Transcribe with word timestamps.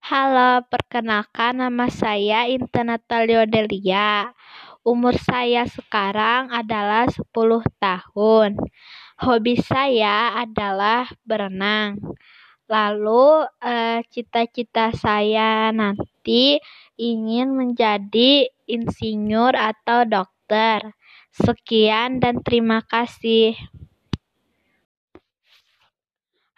Halo, 0.00 0.64
perkenalkan 0.64 1.60
nama 1.60 1.92
saya 1.92 2.48
Intan 2.48 2.88
Natalia 2.88 3.44
Delia. 3.44 4.32
Umur 4.80 5.12
saya 5.20 5.68
sekarang 5.68 6.48
adalah 6.48 7.04
10 7.04 7.28
tahun. 7.76 8.56
Hobi 9.20 9.60
saya 9.60 10.40
adalah 10.40 11.04
berenang. 11.28 12.00
Lalu 12.64 13.44
eh, 13.60 14.00
cita-cita 14.08 14.88
saya 14.96 15.68
nanti 15.68 16.56
ingin 16.96 17.52
menjadi 17.52 18.48
insinyur 18.64 19.52
atau 19.52 20.08
dokter. 20.08 20.96
Sekian 21.28 22.24
dan 22.24 22.40
terima 22.40 22.80
kasih. 22.88 23.52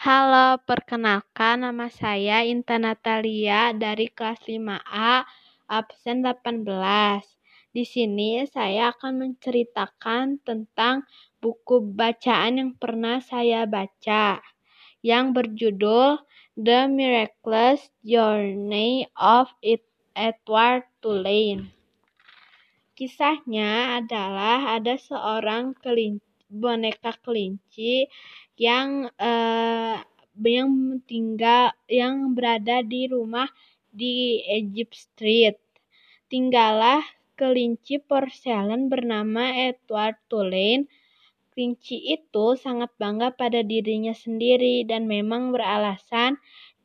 Halo, 0.02 0.58
perkenalkan 0.66 1.62
nama 1.62 1.86
saya 1.86 2.42
Intan 2.42 2.82
Natalia 2.90 3.70
dari 3.70 4.10
kelas 4.10 4.42
5A, 4.50 5.22
absen 5.70 6.26
18. 6.26 6.66
Di 7.70 7.86
sini 7.86 8.42
saya 8.50 8.90
akan 8.90 9.22
menceritakan 9.22 10.42
tentang 10.42 11.06
buku 11.38 11.94
bacaan 11.94 12.58
yang 12.58 12.74
pernah 12.74 13.22
saya 13.22 13.62
baca 13.62 14.42
yang 15.06 15.30
berjudul 15.30 16.18
The 16.58 16.90
Miraculous 16.90 17.86
Journey 18.02 19.06
of 19.14 19.54
Edward 20.18 20.82
Tulane. 20.98 21.70
Kisahnya 22.98 24.02
adalah 24.02 24.82
ada 24.82 24.98
seorang 24.98 25.78
kelinci, 25.78 26.26
boneka 26.52 27.16
kelinci 27.24 28.06
yang 28.60 29.08
uh, 29.16 29.96
yang 30.36 31.00
tinggal 31.08 31.72
yang 31.88 32.36
berada 32.36 32.84
di 32.84 33.08
rumah 33.08 33.48
di 33.88 34.44
Egypt 34.44 34.96
Street. 34.96 35.56
Tinggallah 36.28 37.00
kelinci 37.36 38.00
porselen 38.00 38.92
bernama 38.92 39.52
Edward 39.56 40.20
Tulane. 40.28 40.88
Kelinci 41.52 42.00
itu 42.16 42.56
sangat 42.56 42.96
bangga 42.96 43.36
pada 43.36 43.60
dirinya 43.60 44.16
sendiri 44.16 44.88
dan 44.88 45.04
memang 45.04 45.52
beralasan 45.52 46.40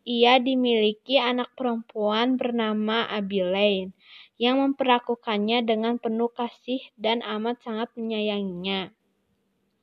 ia 0.08 0.40
dimiliki 0.44 1.20
anak 1.20 1.52
perempuan 1.56 2.36
bernama 2.36 3.08
Abilene 3.08 3.96
yang 4.36 4.60
memperlakukannya 4.60 5.64
dengan 5.64 6.00
penuh 6.00 6.32
kasih 6.32 6.80
dan 7.00 7.24
amat 7.24 7.64
sangat 7.64 7.92
menyayanginya. 7.96 8.97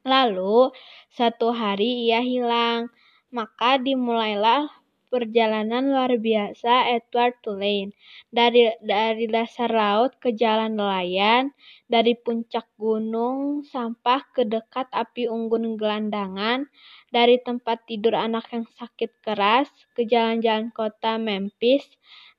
Lalu, 0.05 0.69
satu 1.09 1.57
hari 1.57 2.05
ia 2.13 2.21
hilang, 2.21 2.93
maka 3.33 3.81
dimulailah 3.81 4.69
perjalanan 5.09 5.95
luar 5.95 6.13
biasa 6.19 6.91
Edward 6.93 7.39
Tulane. 7.41 7.95
Dari, 8.29 8.69
dari 8.83 9.25
dasar 9.31 9.71
laut 9.71 10.19
ke 10.21 10.35
jalan 10.35 10.75
nelayan, 10.75 11.55
dari 11.89 12.19
puncak 12.19 12.67
gunung 12.77 13.63
sampah 13.65 14.27
ke 14.35 14.43
dekat 14.45 14.91
api 14.93 15.31
unggun 15.31 15.81
gelandangan, 15.81 16.67
dari 17.15 17.39
tempat 17.41 17.87
tidur 17.87 18.19
anak 18.19 18.51
yang 18.51 18.67
sakit 18.75 19.23
keras 19.23 19.71
ke 19.95 20.03
jalan-jalan 20.05 20.75
kota 20.75 21.17
Memphis, 21.17 21.87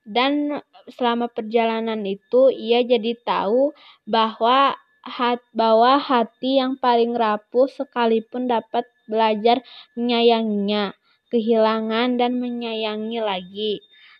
dan 0.06 0.62
selama 0.86 1.26
perjalanan 1.32 1.98
itu 2.06 2.52
ia 2.52 2.84
jadi 2.86 3.18
tahu 3.24 3.74
bahwa 4.06 4.78
hat, 5.06 5.38
bahwa 5.54 6.02
hati 6.02 6.58
yang 6.58 6.74
paling 6.74 7.14
rapuh 7.14 7.70
sekalipun 7.70 8.50
dapat 8.50 8.82
belajar 9.06 9.62
menyayanginya, 9.94 10.92
kehilangan 11.30 12.18
dan 12.18 12.42
menyayangi 12.42 13.22
lagi. 13.22 13.74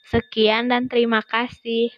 Sekian 0.07 0.71
dan 0.71 0.87
terima 0.87 1.19
kasih. 1.27 1.91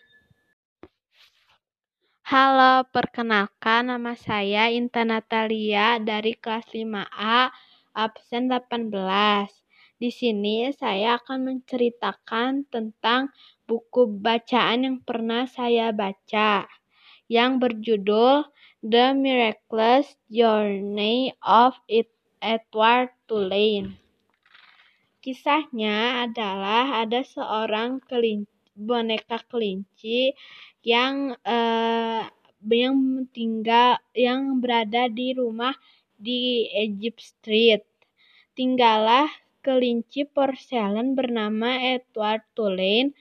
Halo, 2.24 2.84
perkenalkan 2.88 3.88
nama 3.88 4.12
saya 4.16 4.68
Intan 4.72 5.12
Natalia 5.12 5.96
dari 6.00 6.36
kelas 6.36 6.72
5A, 6.72 7.52
absen 7.96 8.52
18. 8.52 8.92
Di 9.96 10.12
sini 10.12 10.68
saya 10.76 11.16
akan 11.20 11.44
menceritakan 11.44 12.68
tentang 12.68 13.32
buku 13.64 14.08
bacaan 14.20 14.84
yang 14.84 14.96
pernah 15.00 15.48
saya 15.48 15.90
baca 15.90 16.68
yang 17.28 17.60
berjudul 17.60 18.48
The 18.80 19.12
Miraculous 19.12 20.16
Journey 20.32 21.36
of 21.44 21.76
Edward 22.40 23.12
Tulane. 23.28 24.00
Kisahnya 25.20 26.24
adalah 26.24 27.04
ada 27.04 27.20
seorang 27.20 28.00
kelinci, 28.00 28.48
boneka 28.72 29.44
kelinci 29.44 30.32
yang 30.80 31.36
uh, 31.44 32.24
yang 32.64 33.28
tinggal 33.34 34.00
yang 34.16 34.64
berada 34.64 35.12
di 35.12 35.36
rumah 35.36 35.76
di 36.16 36.64
Egypt 36.72 37.20
Street. 37.20 37.84
Tinggallah 38.56 39.28
kelinci 39.60 40.24
porselen 40.24 41.12
bernama 41.12 41.76
Edward 41.76 42.46
Tulane 42.56 43.12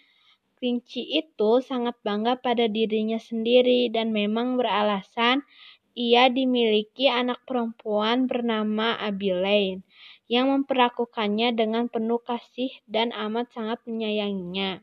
Kelinci 0.58 1.06
itu 1.22 1.62
sangat 1.62 1.94
bangga 2.02 2.42
pada 2.42 2.66
dirinya 2.66 3.22
sendiri 3.22 3.94
dan 3.94 4.10
memang 4.10 4.58
beralasan 4.58 5.46
ia 5.94 6.34
dimiliki 6.34 7.06
anak 7.06 7.46
perempuan 7.46 8.26
bernama 8.26 8.98
Abilene 8.98 9.86
yang 10.26 10.50
memperlakukannya 10.50 11.54
dengan 11.54 11.94
penuh 11.94 12.18
kasih 12.26 12.74
dan 12.90 13.14
amat 13.14 13.54
sangat 13.54 13.86
menyayanginya. 13.86 14.82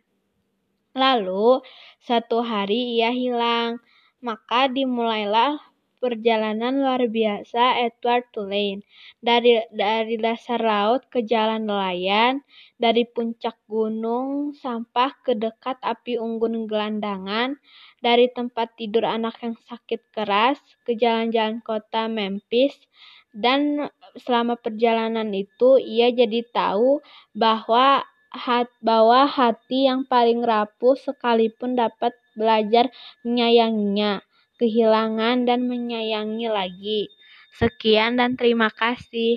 Lalu, 0.95 1.59
satu 1.99 2.47
hari 2.47 2.95
ia 2.95 3.11
hilang, 3.11 3.83
maka 4.23 4.71
dimulailah 4.71 5.59
perjalanan 6.05 6.85
luar 6.85 7.09
biasa 7.09 7.81
Edward 7.81 8.29
Tulane. 8.29 8.85
Dari 9.25 9.57
dari 9.73 10.21
dasar 10.21 10.61
laut 10.61 11.09
ke 11.09 11.25
jalan 11.25 11.65
nelayan, 11.65 12.45
dari 12.77 13.09
puncak 13.09 13.57
gunung 13.65 14.53
sampah 14.53 15.17
ke 15.25 15.33
dekat 15.33 15.81
api 15.81 16.21
unggun 16.21 16.69
gelandangan, 16.69 17.57
dari 18.05 18.29
tempat 18.29 18.77
tidur 18.77 19.09
anak 19.09 19.41
yang 19.41 19.57
sakit 19.65 20.13
keras 20.13 20.61
ke 20.85 20.93
jalan-jalan 20.93 21.65
kota 21.65 22.05
Memphis, 22.05 22.77
dan 23.33 23.89
selama 24.21 24.61
perjalanan 24.61 25.33
itu 25.33 25.81
ia 25.81 26.13
jadi 26.13 26.45
tahu 26.53 27.01
bahwa 27.33 28.05
hat, 28.29 28.69
bahwa 28.85 29.25
hati 29.25 29.89
yang 29.89 30.05
paling 30.05 30.45
rapuh 30.45 31.01
sekalipun 31.01 31.81
dapat 31.81 32.13
belajar 32.37 32.93
menyayanginya 33.25 34.21
kehilangan 34.65 35.45
dan 35.45 35.69
menyayangi 35.69 36.49
lagi. 36.49 37.13
Sekian 37.61 38.17
dan 38.17 38.41
terima 38.41 38.73
kasih. 38.73 39.37